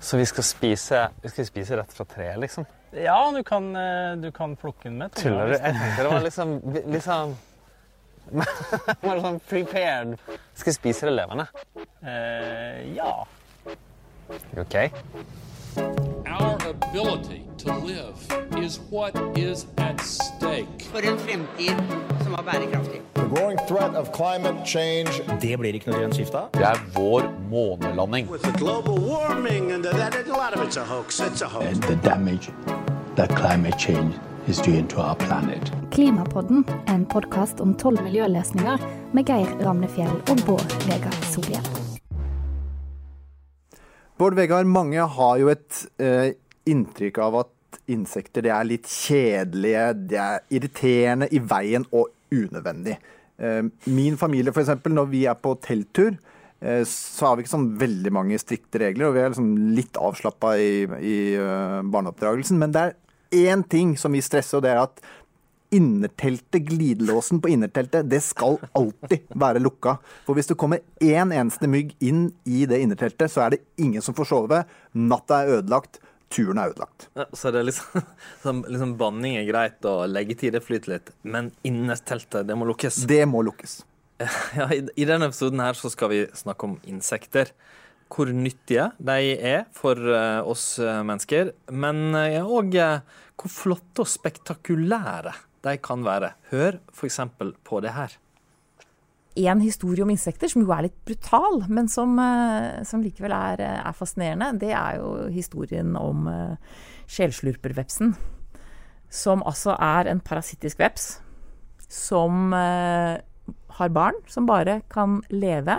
[0.00, 2.64] Så vi skal spise, vi skal spise rett fra treet, liksom?
[2.96, 5.12] Ja, du kan, eh, du kan plukke den med.
[5.14, 5.52] Tuller du?
[5.52, 6.54] Jeg tenkte det var liksom
[6.86, 7.36] liksom
[9.02, 10.16] var sånn prepared.
[10.54, 11.46] Skal vi spise det levende?
[12.02, 13.26] Eh, ja.
[14.56, 14.76] OK.
[16.26, 18.16] Our ability to live
[18.64, 20.88] is what is at stake.
[20.92, 23.00] For en fremtid som var bærekraftig.
[23.14, 23.22] The
[23.98, 26.48] of Det blir ikke noe grønt skifte av.
[26.54, 28.30] Det er vår månelanding.
[28.30, 31.20] With the global warming and that, a lot of it's a hoax.
[31.20, 31.66] It's a hoax.
[31.66, 32.50] and the damage
[33.16, 34.14] that climate change
[34.48, 35.72] is doing to our planet.
[35.90, 38.78] Klimapodden er en podkast om tolv miljøløsninger
[39.12, 41.66] med Geir Ramnefjell og Bård Vegar Solhjell.
[44.18, 46.32] Bård Vegar, mange har jo et eh,
[46.66, 47.56] inntrykk av at
[47.90, 52.96] insekter det er litt kjedelige, det er irriterende i veien og unødvendig.
[53.40, 56.16] Eh, min familie f.eks., når vi er på telttur,
[56.60, 60.00] eh, så har vi ikke sånn veldig mange strikte regler, og vi er liksom litt
[60.00, 62.60] avslappa i, i eh, barneoppdragelsen.
[62.60, 62.98] Men det er
[63.50, 65.02] én ting som vi stresser, og det er at
[65.70, 69.96] innerteltet, glidelåsen på innerteltet, det skal alltid være lukka.
[70.26, 74.02] For hvis det kommer én eneste mygg inn i det innerteltet, så er det ingen
[74.02, 74.64] som får sove.
[74.98, 76.00] Natta er ødelagt.
[76.30, 77.08] Turen er ødelagt.
[77.18, 78.04] Ja, så det er liksom,
[78.44, 81.12] sånn, liksom Banning er greit, og leggetid det flyter litt.
[81.22, 83.02] Men innesteltet, det må lukkes.
[83.10, 83.80] Det må lukkes.
[84.58, 87.54] Ja, i, I denne episoden her så skal vi snakke om insekter.
[88.10, 91.52] Hvor nyttige de er for uh, oss eh, mennesker.
[91.70, 92.10] Men
[92.42, 92.74] òg
[93.38, 95.32] hvor flotte og spektakulære
[95.64, 96.34] de kan være.
[96.50, 97.20] Hør f.eks.
[97.64, 98.16] på det her.
[99.38, 103.60] En historie om insekter som jo er litt brutal, men som, eh, som likevel er,
[103.62, 106.56] eh, er, fascinerende, det er jo historien om uh,
[107.06, 108.16] sjelslurpervepsen.
[109.10, 111.20] Som altså er en parasittisk veps
[111.90, 113.18] som uh,
[113.78, 115.78] har barn som bare kan leve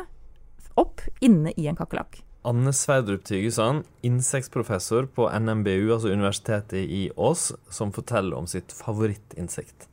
[0.80, 2.22] opp inne i en kakerlakk.
[2.48, 9.91] Anne Sverdrup Tygesand, insektprofessor på NMBU, altså Universitetet i Ås, som forteller om sitt favorittinsekt.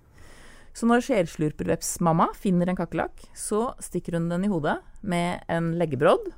[0.77, 6.31] Så når sjelslurpervepsmamma finner en kakerlakk, så stikker hun den i hodet med en leggebrodd,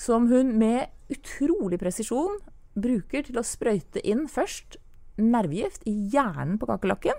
[0.00, 2.38] som hun med utrolig presisjon
[2.78, 4.78] bruker til å sprøyte inn først
[5.20, 7.18] nervegift i hjernen på kakerlakken,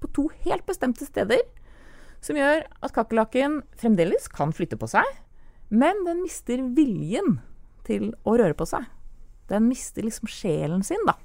[0.00, 1.42] på to helt bestemte steder,
[2.24, 5.04] som gjør at kakerlakken fremdeles kan flytte på seg,
[5.68, 7.38] men den mister viljen
[7.84, 8.86] til å røre på seg.
[9.50, 11.18] Den mister liksom sjelen sin, da.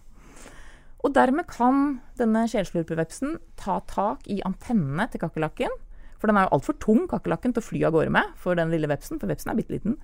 [0.99, 5.71] Og dermed kan denne sjelslurpevepsen ta tak i antennene til kakerlakken.
[6.19, 8.73] For den er jo altfor tung, kakerlakken, til å fly av gårde med for den
[8.73, 9.95] lille vepsen, for vepsen er bitte liten.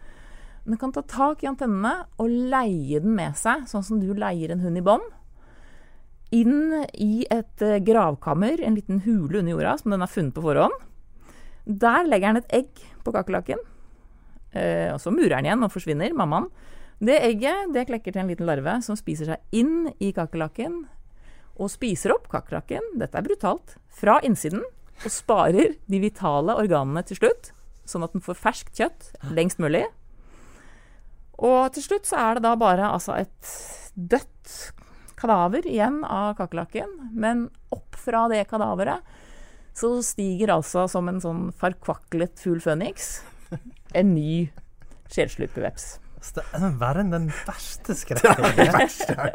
[0.65, 4.53] Den kan ta tak i antennene og leie den med seg, sånn som du leier
[4.53, 5.05] en hund i bånd.
[6.33, 10.79] Inn i et gravkammer, en liten hule under jorda, som den har funnet på forhånd.
[11.65, 13.59] Der legger den et egg på kakerlakken.
[14.55, 16.47] Eh, og så murer den igjen og forsvinner, mammaen.
[17.03, 20.85] Det egget det klekker til en liten larve som spiser seg inn i kakerlakken
[21.55, 24.63] og spiser opp kakerlakken, dette er brutalt, fra innsiden
[25.03, 27.51] og sparer de vitale organene til slutt,
[27.87, 29.85] sånn at den får ferskt kjøtt lengst mulig.
[31.35, 33.51] Og til slutt så er det da bare altså et
[33.95, 34.55] dødt
[35.19, 39.03] kadaver igjen av kakerlakken, men opp fra det kadaveret
[39.75, 43.17] så stiger altså som en sånn farkvaklet fugl føniks
[43.95, 44.47] en ny
[46.25, 46.61] sjelslurpeveps.
[46.61, 48.35] Det er verre enn den verste skrekken.
[48.35, 49.33] Det er den verste jeg har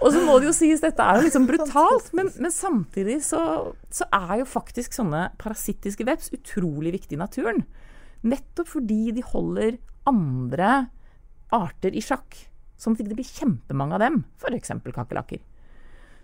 [0.00, 3.40] Og så må det jo sies, dette er jo liksom brutalt, men, men samtidig så,
[3.92, 7.60] så, er jo faktisk sånne parasittiske veps utrolig viktig i naturen.
[8.24, 9.76] Nettopp fordi de holder
[10.08, 10.88] andre
[11.52, 12.32] arter i sjakk,
[12.80, 14.72] sånn at det ikke blir kjempemange av dem, f.eks.
[14.88, 15.44] kakerlakker.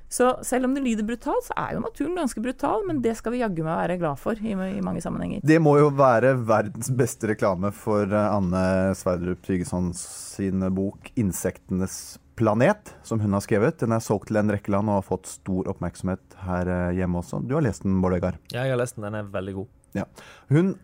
[0.09, 3.34] Så selv om det lyder brutalt, så er jo naturen ganske brutal, men det skal
[3.34, 5.43] vi jaggu meg være glad for i, i, mange sammenhenger.
[5.47, 12.19] Det må jo være verdens beste reklame for eh, Anne Sverdrup Tygeson sin bok 'Insektenes
[12.37, 13.81] planet', som hun har skrevet.
[13.81, 17.23] Den er solgt til en rekke land og har fått stor oppmerksomhet her eh, hjemme
[17.23, 17.43] også.
[17.43, 18.38] Du har lest den, Bård Vegar?
[18.53, 19.09] Ja, jeg har lest den.
[19.09, 19.73] Den er veldig god.
[19.97, 20.06] Ja.
[20.53, 20.77] Hun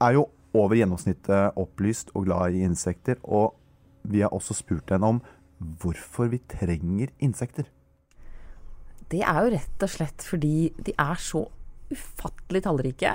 [0.00, 3.54] er jo over gjennomsnittet opplyst og glad i insekter, og
[4.02, 5.20] vi har også spurt henne om
[5.60, 7.68] hvorfor vi trenger insekter.
[9.10, 11.42] Det er jo rett og slett fordi de er så
[11.90, 13.14] ufattelig tallrike.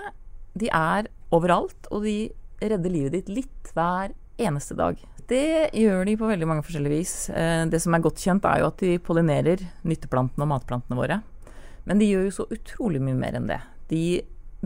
[0.55, 2.17] De er overalt, og de
[2.59, 4.99] redder livet ditt litt hver eneste dag.
[5.25, 7.13] Det gjør de på veldig mange forskjellige vis.
[7.31, 11.21] Eh, det som er godt kjent, er jo at de pollinerer nytteplantene og matplantene våre.
[11.87, 13.61] Men de gjør jo så utrolig mye mer enn det.
[13.89, 14.03] De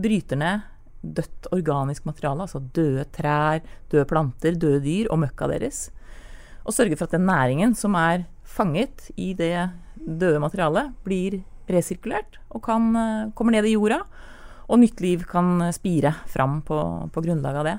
[0.00, 0.66] bryter ned
[1.00, 3.62] dødt organisk materiale, altså døde trær,
[3.92, 5.86] døde planter, døde dyr og møkka deres.
[6.66, 9.70] Og sørger for at den næringen som er fanget i det
[10.06, 12.90] døde materialet, blir resirkulert og kan,
[13.36, 14.00] kommer ned i jorda.
[14.70, 16.78] Og nytt liv kan spire fram på,
[17.10, 17.78] på grunnlag av det.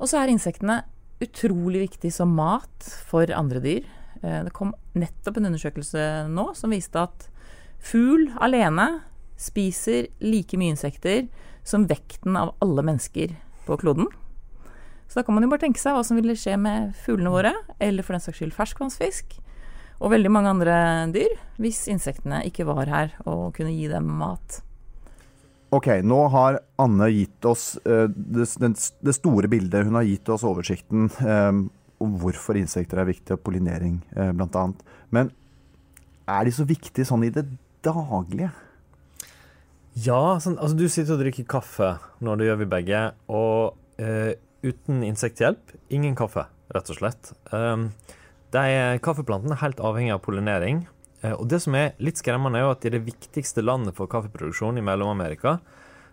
[0.00, 0.82] Og så er insektene
[1.20, 3.84] utrolig viktig som mat for andre dyr.
[4.22, 7.28] Eh, Det kom nettopp en undersøkelse nå som viste at
[7.80, 9.02] fugl alene
[9.40, 11.26] spiser like mye insekter
[11.66, 13.34] som vekten av alle mennesker
[13.66, 14.08] på kloden.
[15.08, 17.52] Så da kan man jo bare tenke seg hva som ville skje med fuglene våre,
[17.80, 19.36] eller for den saks skyld ferskvannsfisk,
[19.96, 20.76] og veldig mange andre
[21.14, 24.60] dyr, hvis insektene ikke var her og kunne gi dem mat.
[25.74, 29.88] Ok, nå har Anne gitt oss uh, det, den, det store bildet.
[29.88, 31.50] Hun har gitt oss oversikten eh,
[31.96, 34.68] om hvorfor insekter er viktige, og pollinering uh, bl.a.
[35.16, 35.32] Men
[36.30, 37.48] er de så viktige sånn i det
[37.86, 38.52] daglige?
[39.96, 41.94] Ja, sånn, altså du sitter og drikker kaffe
[42.24, 43.02] når det gjør vi begge,
[43.32, 44.32] og uh,
[44.66, 47.32] uten insekthjelp, ingen kaffe, rett og slett.
[47.50, 47.90] Um,
[48.54, 50.84] de, kaffeplantene er helt avhengig av pollinering.
[51.22, 54.10] Eh, og det som er litt skremmende, er jo at i det viktigste landet for
[54.10, 55.58] kaffeproduksjon, i Mellom-Amerika,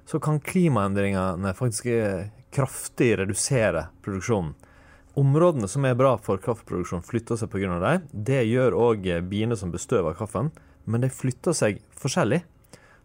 [0.09, 4.53] så kan klimaendringene faktisk eh, kraftig redusere produksjonen.
[5.19, 7.77] Områdene som er bra for kaffeproduksjon, flytter seg pga.
[7.83, 8.07] dem.
[8.11, 10.49] Det gjør òg biene som bestøver kaffen,
[10.85, 12.41] men de flytter seg forskjellig.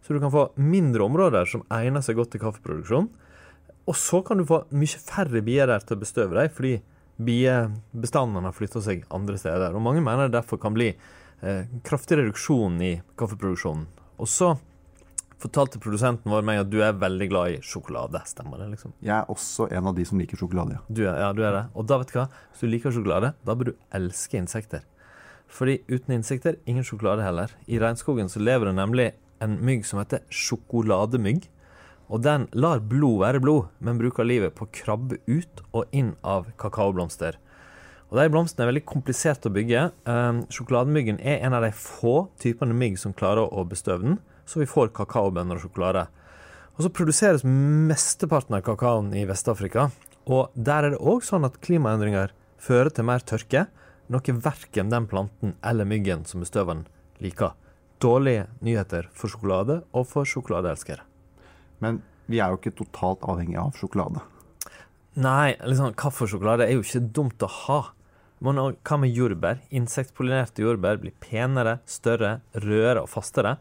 [0.00, 3.10] Så du kan få mindre områder som egner seg godt til kaffeproduksjon.
[3.88, 6.78] Og så kan du få mye færre bier der til å bestøve dem, fordi
[7.18, 9.74] biebestandene har flytta seg andre steder.
[9.74, 13.86] Og mange mener det derfor kan bli eh, kraftig reduksjon i kaffeproduksjonen.
[14.18, 14.54] Og så
[15.38, 18.20] fortalte produsenten vår meg at du er veldig glad i sjokolade.
[18.26, 18.94] Stemmer det, liksom?
[19.04, 20.78] Jeg er også en av de som liker sjokolade.
[20.78, 20.84] ja.
[20.88, 21.64] Du er, ja, du er det.
[21.78, 22.28] Og da vet du hva?
[22.50, 24.82] Hvis du liker sjokolade, da bør du elske insekter.
[25.48, 27.54] Fordi uten insekter, ingen sjokolade heller.
[27.66, 29.12] I regnskogen så lever det nemlig
[29.44, 31.46] en mygg som heter sjokolademygg.
[32.08, 36.14] Og den lar blod være blod, men bruker livet på å krabbe ut og inn
[36.24, 37.36] av kakaoblomster.
[38.08, 39.90] Og De blomstene er veldig komplisert å bygge.
[40.08, 44.16] Um, sjokolademyggen er en av de få typene mygg som klarer å bestøve den,
[44.48, 46.06] så vi får kakaobønner og sjokolade.
[46.78, 49.90] Og Så produseres mesteparten av kakaoen i Vest-Afrika.
[50.24, 53.66] Og Der er det òg sånn at klimaendringer fører til mer tørke,
[54.08, 56.86] noe verken den planten eller myggen som bestøver den,
[57.20, 57.52] liker.
[58.00, 61.02] Dårlige nyheter for sjokolade og for sjokoladeelskere.
[61.84, 64.22] Men vi er jo ikke totalt avhengig av sjokolade.
[65.18, 67.80] Nei, liksom, kaffesjokolade er jo ikke dumt å ha.
[68.44, 69.62] Men hva med jordbær?
[69.74, 73.56] Insektpollinerte jordbær blir penere, større, rødere og fastere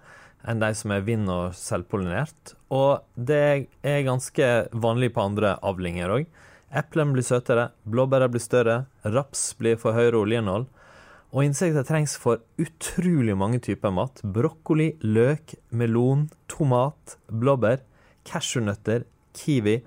[0.47, 2.53] enn de som er vind- og selvpollinert.
[2.71, 6.27] Og det er ganske vanlig på andre avlinger òg.
[6.77, 10.67] Eplene blir søtere, blåbærene blir større, raps blir for høyere oljeinnhold.
[11.33, 14.21] Og insekter trengs for utrolig mange typer mat.
[14.23, 17.81] Brokkoli, løk, melon, tomat, blåbær,
[18.27, 19.05] cashewnøtter,
[19.37, 19.79] kiwi.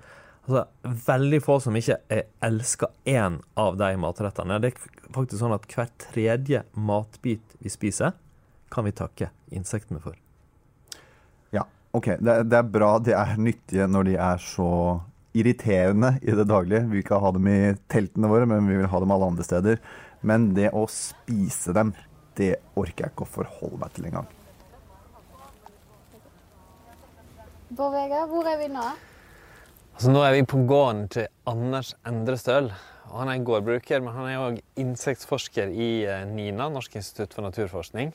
[0.47, 0.65] Altså,
[1.07, 4.57] veldig få som ikke er elsker én av de matrettene.
[4.63, 8.15] Det er faktisk sånn at hver tredje matbit vi spiser,
[8.71, 10.17] kan vi takke insektene for.
[11.53, 12.15] Ja, ok.
[12.19, 14.71] Det, det er bra de er nyttige når de er så
[15.37, 16.85] irriterende i det daglige.
[16.87, 17.59] Vi vil ikke ha dem i
[17.91, 19.81] teltene våre, men vi vil ha dem alle andre steder.
[20.27, 21.93] Men det å spise dem,
[22.39, 24.29] det orker jeg ikke å forholde meg til engang.
[27.71, 28.83] Bård Vegar, hvor er vi nå?
[29.93, 32.65] Altså, nå er vi på gården til Anders Endrestøl.
[33.07, 37.47] Og han er gårdbruker, men han er òg insektforsker i eh, NINA, Norsk institutt for
[37.47, 38.11] naturforskning.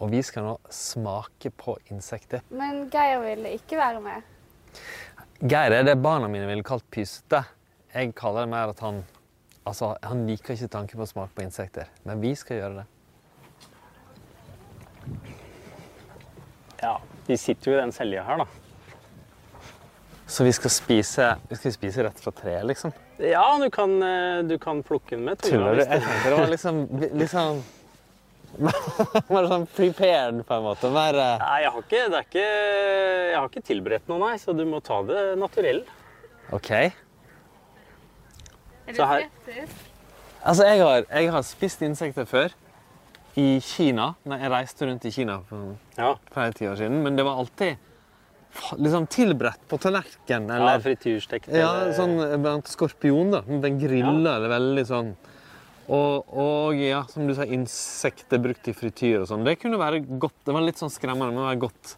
[0.00, 2.40] Og vi skal nå smake på insekter.
[2.56, 4.32] Men Geir ville ikke være med.
[5.44, 7.42] Geir er det barna mine ville kalt pysete.
[7.92, 9.04] Jeg kaller det mer at han
[9.64, 11.88] Altså, han liker ikke tanken på å smake på insekter.
[12.04, 12.88] Men vi skal gjøre det.
[16.82, 18.46] Ja, vi sitter jo i den selja her, da.
[20.26, 22.92] Så vi skal spise, vi skal spise rett fra treet, liksom?
[23.20, 25.52] Ja, du kan, eh, du kan plukke den med tunga.
[25.58, 25.82] Tuller du?
[25.84, 26.88] Jeg tenker det var liksom
[27.20, 27.62] liksom
[29.34, 30.90] Mer sånn prepared, på en måte.
[30.94, 34.54] Mer Nei, jeg har ikke, det er ikke, jeg har ikke tilberedt noe, nei, så
[34.54, 35.82] du må ta det naturell.
[36.54, 36.70] OK.
[38.86, 39.26] Er Så her-
[40.44, 42.52] Altså, jeg har, jeg har spist insekter før.
[43.40, 44.12] I Kina.
[44.30, 45.74] Nei, jeg reiste rundt i Kina for
[46.34, 47.00] flere tiår siden.
[47.02, 47.76] Men det var alltid
[48.78, 50.46] liksom tilberedt på tallerken.
[50.48, 51.50] Ja, frityrstekt.
[51.50, 53.42] Ja, sånn blant skorpion, da.
[53.42, 55.14] Den grilla eller veldig sånn
[55.84, 59.44] og, og ja, som du sa, insekter brukt i frityr og sånn.
[59.44, 60.38] Det kunne være godt.
[60.46, 61.96] Det var litt sånn skremmende, men det var godt.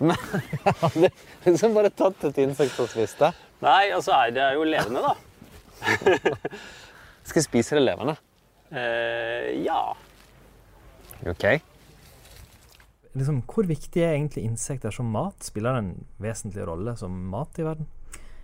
[0.00, 1.08] Men jeg hadde
[1.44, 3.34] liksom bare tatt et insekt og spist det.
[3.60, 5.12] Nei, altså er det jo levende, da.
[7.28, 8.14] Skal jeg spise det levende?
[8.72, 9.82] Eh, ja.
[11.28, 11.46] OK.
[13.18, 15.36] Liksom, hvor viktig er egentlig insekter som mat?
[15.42, 17.88] Spiller det en vesentlig rolle som mat i verden?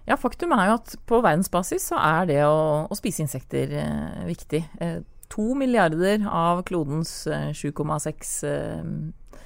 [0.06, 4.24] Ja, faktum er jo at på verdensbasis så er det å, å spise insekter eh,
[4.28, 4.62] viktig.
[4.82, 4.98] Eh,
[5.32, 9.40] to milliarder av klodens eh, 7,6 eh,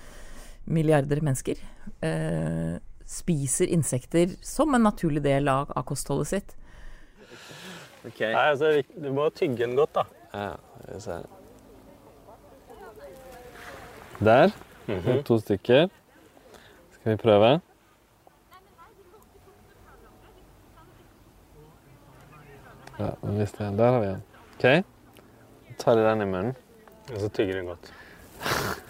[0.71, 1.61] milliarder mennesker
[2.05, 2.77] eh,
[3.09, 6.57] spiser insekter som en naturlig del av, av kostholdet sitt.
[8.07, 8.21] OK.
[8.21, 10.07] Nei, altså, du må tygge den godt, da.
[10.33, 10.55] Ja,
[10.87, 11.21] vi se.
[14.21, 14.51] Der.
[14.87, 15.23] Mhm.
[15.25, 15.89] To stykker.
[16.93, 17.61] Skal vi prøve?
[22.99, 23.11] Ja.
[23.77, 24.23] Der har vi den.
[24.55, 24.85] OK.
[25.79, 26.57] Tar jeg den i munnen.
[27.15, 27.95] Og så tygger den godt.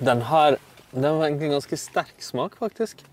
[0.00, 0.56] Den har
[0.92, 3.04] Den var egentlig ganske sterk smak, faktisk.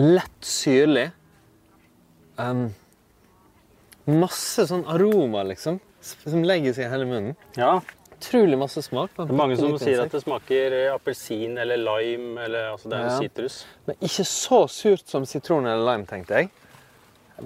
[0.00, 1.10] Lett syrlig.
[2.40, 2.70] Um,
[4.08, 7.36] masse sånn aroma, liksom, som legger seg i hele munnen.
[7.58, 7.74] Ja.
[8.16, 9.12] Utrolig masse smak.
[9.18, 12.98] Det er mange som sier at det smaker eh, appelsin eller lime, eller altså det
[13.02, 13.18] er Ja.
[13.20, 13.60] sitrus.
[13.86, 16.50] Men ikke så surt som sitron eller lime, tenkte jeg.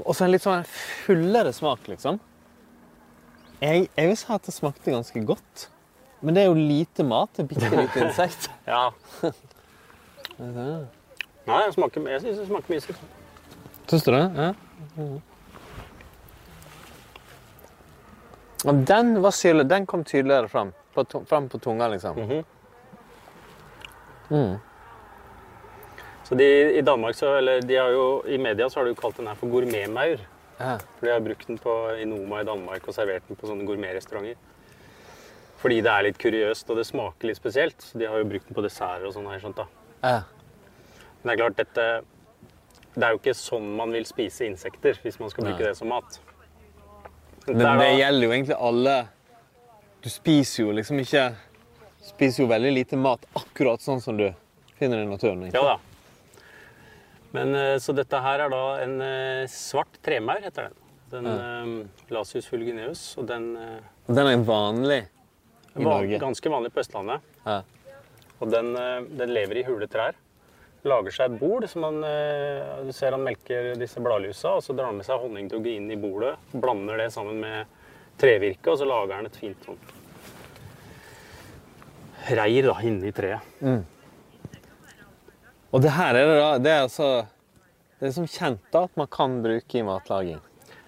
[0.04, 2.20] Og så en litt sånn fullere smak, liksom.
[3.62, 5.68] Jeg, jeg vil si at det smakte ganske godt.
[6.24, 7.30] Men det er jo lite mat.
[7.36, 8.48] til bitte lite insekt.
[8.66, 8.88] Ja.
[10.38, 13.10] Nei, jeg, smaker, jeg syns det smaker mye sitron.
[13.90, 14.24] Syns du det?
[14.40, 14.52] Ja.
[14.96, 15.20] Mm.
[18.88, 19.66] Den var syrlig.
[19.68, 20.72] Den kom tydeligere fram.
[20.94, 22.16] På, fram på tunga, liksom.
[22.16, 22.44] Mhm.
[24.30, 24.54] Mm.
[26.24, 26.46] Så de,
[26.78, 29.28] i Danmark, så, eller de har jo, i media så har de jo kalt den
[29.28, 30.22] her for gourmetmaur.
[30.56, 30.78] Ja.
[30.78, 33.66] For de har brukt den på, i Noma i Danmark og servert den på sånne
[33.68, 34.38] gourmetrestauranter.
[35.64, 37.78] Fordi det er litt kuriøst og det smaker litt spesielt.
[37.80, 39.24] Så de har jo brukt den på desserter og sånn.
[39.30, 39.64] har jeg skjønt da.
[40.04, 40.18] Ja.
[41.22, 41.86] Men det er klart, dette
[42.94, 45.70] Det er jo ikke sånn man vil spise insekter hvis man skal bruke Nei.
[45.70, 46.18] det som mat.
[47.46, 48.98] Men det, det gjelder jo egentlig alle
[50.04, 51.24] Du spiser jo liksom ikke
[52.04, 54.26] Spiser jo veldig lite mat akkurat sånn som du
[54.76, 55.46] finner i naturen.
[55.48, 55.56] Ikke?
[55.56, 56.42] Ja da.
[57.32, 60.76] Men, eh, så dette her er da en eh, svart tremaur, heter den.
[61.14, 63.06] Den eh, Lasius fulgineus.
[63.16, 63.54] Og den
[64.04, 65.00] Den er vanlig
[65.76, 66.18] i Norge.
[66.18, 67.20] ganske vanlig på Østlandet.
[67.44, 67.62] Ja.
[68.40, 70.14] Og den, eh, den lever i hule trær.
[70.84, 71.66] Lager seg et bol.
[71.68, 75.18] som han, eh, Du ser han melker disse bladlusa, og så drar han med seg
[75.18, 76.36] honningdugget inn i bolet.
[76.52, 77.66] Blander det sammen med
[78.18, 79.78] trevirke, og så lager han et fint sånn
[82.30, 83.40] reir da, inni treet.
[83.60, 83.84] Mm.
[85.74, 87.08] Og det her er det da Det er altså
[87.98, 90.40] Det er som kjent da at man kan bruke i matlaging.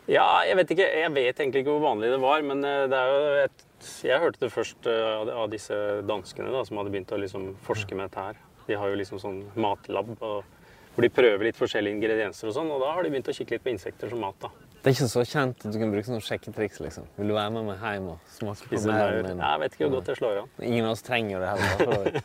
[0.07, 2.99] Ja, jeg vet ikke, jeg vet egentlig ikke hvor vanlig det var, men eh, det
[2.99, 3.64] er jo et
[4.07, 5.76] Jeg hørte det først eh, av disse
[6.07, 8.38] danskene da, som hadde begynt å liksom forske med dette her.
[8.66, 12.81] De har jo liksom sånn matlab hvor de prøver litt forskjellige ingredienser og sånn, og
[12.83, 14.38] da har de begynt å kikke litt på insekter som mat.
[14.40, 14.50] da.
[14.81, 16.81] Det er ikke så kjent at du kan bruke sånn sjekketriks.
[16.81, 17.09] liksom.
[17.19, 19.43] Vil du være med meg hjem og smake på mauren min?
[19.43, 20.52] Ja, jeg vet ikke hvor godt det slår an.
[20.62, 22.21] Ingen av oss trenger det heller.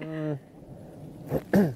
[0.00, 0.38] Um,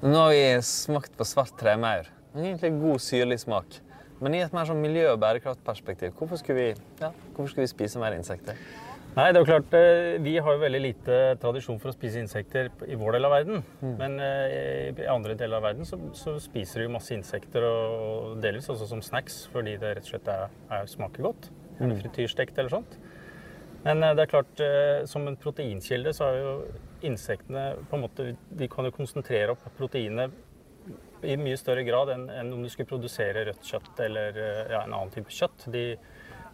[0.00, 2.06] Nå har vi smakt på svart tremaur.
[2.36, 3.80] Egentlig god syrlig smak.
[4.20, 7.74] Men i et mer sånn miljø- og bærekraftperspektiv, hvorfor skulle vi, ja, hvorfor skulle vi
[7.74, 8.58] spise mer insekter?
[9.18, 12.20] Nei, det er jo klart, eh, Vi har jo veldig lite tradisjon for å spise
[12.20, 13.64] insekter i vår del av verden.
[13.98, 18.68] Men eh, i andre deler av verden så, så spiser de masse insekter, og delvis
[18.68, 21.50] også som snacks, fordi det rett og slett er, er, smaker godt.
[21.78, 21.94] Mm.
[22.00, 22.98] frityrstekt eller sånt.
[23.84, 24.62] Men eh, det er klart,
[25.06, 26.54] som en proteinkilde så er jo
[27.08, 28.24] insektene på en måte
[28.58, 30.34] De kan jo konsentrere opp proteinet
[31.22, 34.82] i mye større grad enn, enn om du skulle produsere rødt kjøtt eller eh, ja,
[34.84, 35.66] en annen type kjøtt.
[35.72, 35.96] De,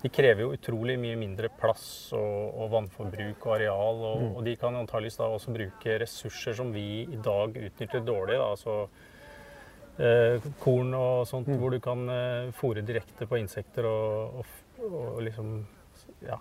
[0.02, 4.02] de krever jo utrolig mye mindre plass og, og vannforbruk og areal.
[4.10, 4.36] Og, Mm.
[4.36, 8.36] og de kan antageligvis da også bruke ressurser som vi i dag utnytter dårlig.
[8.38, 8.50] Da.
[8.54, 8.88] Altså
[9.98, 11.58] eh, korn og sånt, Mm.
[11.60, 14.44] hvor du kan eh, fôre direkte på insekter og,
[14.80, 15.66] og, og liksom
[16.26, 16.38] Ja.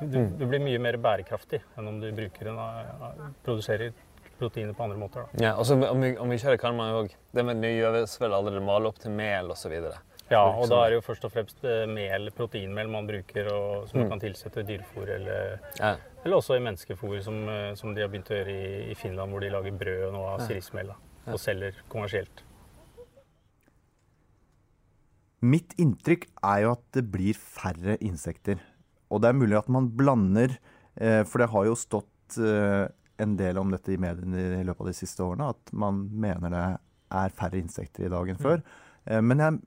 [0.00, 0.38] Du, Mm.
[0.38, 3.92] du blir mye mer bærekraftig enn om du bruker en, eh, produserer
[4.38, 5.26] proteiner på andre måter.
[5.32, 5.42] Da.
[5.44, 7.74] Ja, og så om vi, om vi kjører kan man jo òg Det med det
[7.78, 9.74] gjøres vel allerede male opp til mel osv.
[10.30, 13.86] Ja, og da er det jo først og fremst eh, mel, proteinmel man bruker, og,
[13.88, 14.02] som Mm.
[14.02, 15.94] man kan tilsette dyrefôr eller, Ja.
[16.24, 19.32] eller også i menneskefôr, som, eh, som de har begynt å gjøre i, i Finland,
[19.32, 21.32] hvor de lager brød nå av sirismel Ja.
[21.32, 22.42] og selger kommersielt.
[25.40, 28.58] Mitt inntrykk er jo at det blir færre insekter.
[29.10, 30.56] Og det er mulig at man blander,
[31.00, 32.38] eh, for det har jo stått
[33.18, 36.52] en del om dette i mediene i løpet av de siste årene, at man mener
[36.54, 36.66] det
[37.18, 38.62] er færre insekter i dag enn før.
[39.08, 39.58] Eh, Men jeg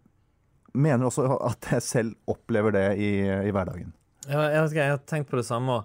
[0.73, 3.91] mener også at jeg selv opplever det i, i hverdagen.
[4.29, 5.81] Ja, jeg, ikke, jeg har tenkt på det samme.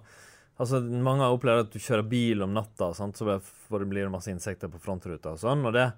[0.61, 3.19] Altså, mange har opplevd at du kjører bil om natta, sant?
[3.19, 5.65] så det blir det masse insekter på frontruta og sånn.
[5.69, 5.91] og det,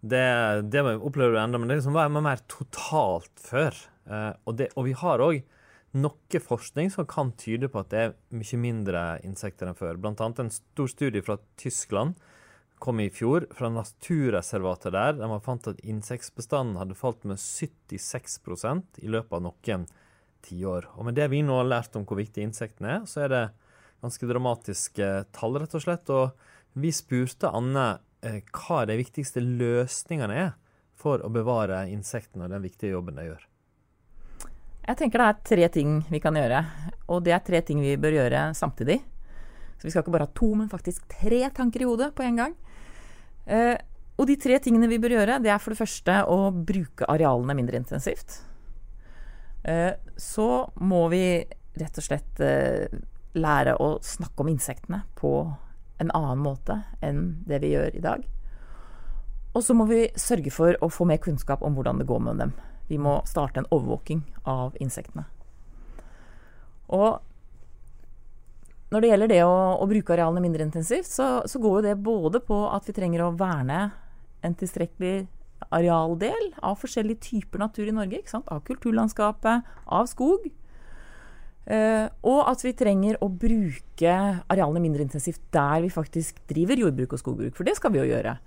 [0.00, 0.24] det,
[0.72, 3.76] det opplever du enda, men det liksom var mer totalt før.
[4.08, 5.42] Eh, og, det, og vi har òg
[5.98, 9.98] noe forskning som kan tyde på at det er mye mindre insekter enn før.
[9.98, 12.18] Blant annet en stor studie fra Tyskland
[12.80, 19.02] kom i fjor fra naturreservatet der, der man fant at insektbestanden hadde falt med 76%
[19.04, 19.84] i løpet av noen
[20.46, 20.88] tiår.
[20.96, 23.44] Og med det vi nå har lært om hvor viktig insektene er, så er det
[24.00, 26.14] ganske dramatiske tall, rett og slett.
[26.14, 27.90] Og vi spurte Anne
[28.24, 30.50] eh, hva de viktigste løsningene er
[31.00, 33.49] for å bevare insektene og den viktige jobben de gjør.
[34.90, 36.64] Jeg tenker det er tre ting vi kan gjøre,
[37.14, 38.96] og det er tre ting vi bør gjøre samtidig.
[39.78, 42.40] Så vi skal ikke bare ha to, men faktisk tre tanker i hodet på en
[42.40, 42.56] gang.
[43.46, 43.76] Eh,
[44.18, 47.54] og de tre tingene vi bør gjøre, det er for det første å bruke arealene
[47.60, 48.40] mindre intensivt.
[49.62, 50.48] Eh, så
[50.82, 51.22] må vi
[51.78, 52.90] rett og slett eh,
[53.38, 55.36] lære å snakke om insektene på
[56.02, 58.26] en annen måte enn det vi gjør i dag.
[59.54, 62.42] Og så må vi sørge for å få mer kunnskap om hvordan det går med
[62.42, 62.56] dem.
[62.90, 65.28] Vi må starte en overvåking av insektene.
[66.90, 67.20] Og
[68.90, 71.98] når det gjelder det å, å bruke arealene mindre intensivt, så, så, går jo det
[72.02, 73.84] både på at vi trenger å verne
[74.42, 75.28] en tilstrekkelig
[75.70, 78.24] arealdel av forskjellige typer natur i Norge.
[78.40, 80.48] Av kulturlandskapet, av skog.
[81.70, 84.14] Uh, og at vi trenger å bruke
[84.50, 87.54] arealene mindre intensivt der vi faktisk driver jordbruk og skogbruk.
[87.54, 88.38] For det skal vi jo gjøre.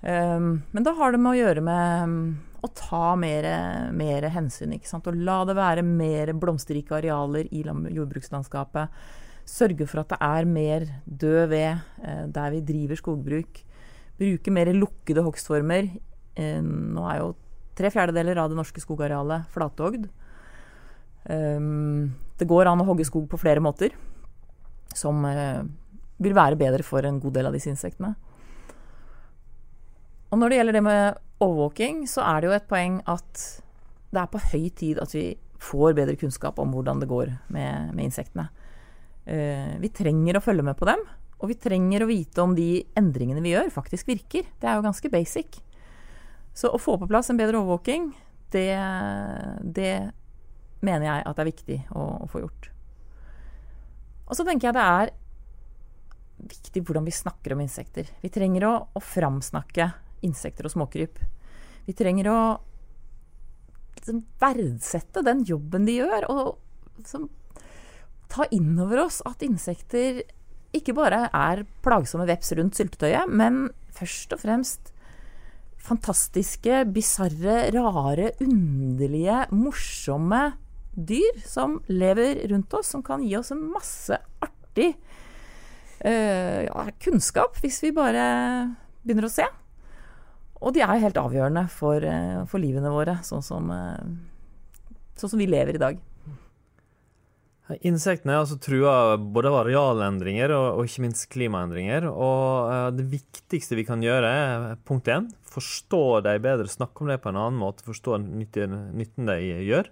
[0.00, 2.20] Um, men da har det med å gjøre med um,
[2.64, 4.72] å ta mer, hensyn.
[4.76, 5.08] ikke sant?
[5.08, 9.02] Og la det være mer blomsterrike arealer i jordbrukslandskapet.
[9.48, 13.62] Sørge for at det er mer død ved uh, der vi driver skogbruk.
[14.20, 15.92] Bruke mer lukkede hogstformer.
[16.38, 17.34] Uh, nå er jo
[17.76, 20.08] tre fjerdedeler av det norske skogarealet flathogd.
[21.28, 23.92] Um, det går an å hogge skog på flere måter,
[24.96, 25.60] som uh,
[26.20, 28.14] vil være bedre for en god del av disse insektene.
[30.30, 33.44] Og når det gjelder det med overvåking, så er det jo et poeng at
[34.10, 35.24] det er på høy tid at vi
[35.60, 38.48] får bedre kunnskap om hvordan det går med, med insektene.
[39.26, 41.02] Uh, vi trenger å følge med på dem,
[41.40, 44.48] og vi trenger å vite om de endringene vi gjør, faktisk virker.
[44.60, 45.60] Det er jo ganske basic.
[46.56, 48.10] Så å få på plass en bedre overvåking,
[48.50, 48.74] det,
[49.62, 49.94] det
[50.82, 52.70] mener jeg at det er viktig å, å få gjort.
[54.30, 55.12] Og så tenker jeg det er
[56.50, 58.08] viktig hvordan vi snakker om insekter.
[58.22, 59.90] Vi trenger å, å framsnakke
[60.26, 61.20] insekter og småkryp.
[61.86, 62.40] Vi trenger å
[63.98, 66.42] liksom, verdsette den jobben de gjør, og
[67.00, 67.28] liksom,
[68.30, 70.22] ta inn over oss at insekter
[70.76, 74.92] ikke bare er plagsomme veps rundt syltetøyet, men først og fremst
[75.80, 80.52] fantastiske, bisarre, rare, underlige, morsomme
[80.94, 84.92] dyr som lever rundt oss, som kan gi oss en masse artig
[86.04, 88.26] uh, ja, kunnskap, hvis vi bare
[89.02, 89.46] begynner å se.
[90.60, 95.38] Og de er helt avgjørende for, eh, for livene våre, sånn som, eh, sånn som,
[95.38, 95.98] vi lever i dag.
[97.86, 102.08] Insektene er altså trua både av arealendringer og, og, ikke minst klimaendringer.
[102.10, 107.12] Og uh, det viktigste vi kan gjøre, er punkt én forstå dem bedre, snakke om
[107.12, 109.86] det på en annen måte, forstå nytten, nytten de gjør.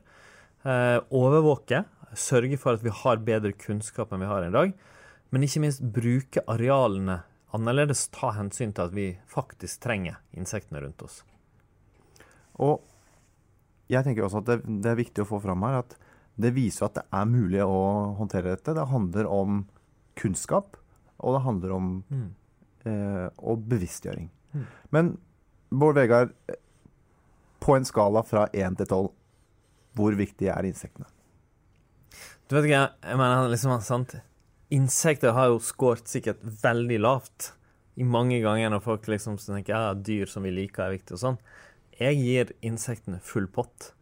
[1.14, 1.84] Overvåke,
[2.18, 4.74] sørge for at vi har bedre kunnskap enn vi har i dag.
[5.30, 7.20] Men ikke minst bruke arealene
[7.56, 11.22] annerledes ta hensyn til at vi faktisk trenger insektene rundt oss.
[12.58, 12.82] Og
[13.88, 15.96] jeg tenker også at det, det, er viktig å få fram her at
[16.38, 17.80] det viser at det er mulig å
[18.18, 18.76] håndtere dette.
[18.76, 19.62] Det handler om
[20.18, 20.76] kunnskap,
[21.18, 22.26] og det handler om mm.
[22.90, 24.28] eh, og bevisstgjøring.
[24.54, 24.66] Mm.
[24.94, 25.12] Men
[25.70, 26.34] Bård Vegard,
[27.58, 29.08] på en skala fra 1 til 12,
[29.98, 31.08] hvor viktige er insektene?
[32.48, 34.14] Du vet ikke, jeg mener liksom sant,
[34.68, 37.52] Insekter har jo skåret sikkert veldig lavt
[37.96, 41.22] i mange ganger når folk liksom tenker ja, dyr som vi liker, er viktig og
[41.22, 41.38] sånn.
[41.98, 43.92] Jeg gir insektene full pott.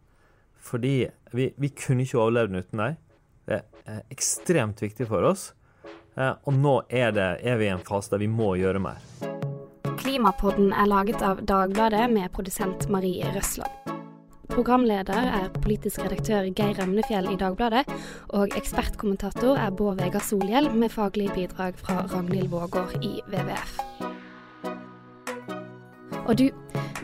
[0.67, 2.99] Fordi vi, vi kunne ikke overlevd uten dem.
[3.47, 5.53] Det er ekstremt viktig for oss.
[6.19, 8.99] Eh, og nå er, det, er vi i en fase der vi må gjøre mer.
[10.03, 13.96] Klimapodden er laget av Dagbladet med produsent Marie Røsland.
[14.57, 17.83] Programleder er politisk redaktør Geir Remnefjell i Dagbladet,
[18.33, 23.77] og ekspertkommentator er Bård Vegar Solhjell, med faglig bidrag fra Ragnhild Vågård i WWF.
[26.25, 26.49] Og du,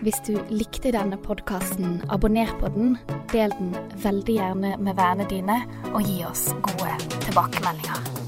[0.01, 2.97] hvis du likte denne podkasten, abonner på den,
[3.37, 5.61] del den veldig gjerne med vennene dine,
[5.93, 8.22] og gi oss gode tilbakemeldinger.